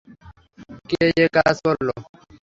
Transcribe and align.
কে 0.89 1.01
এ 1.15 1.25
কাজ 1.35 1.55
করল? 1.65 1.89